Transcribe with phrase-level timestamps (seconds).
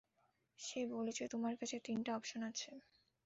[0.59, 2.71] সে বলেছে তোমার কাছে তিনটি অপশন আছে।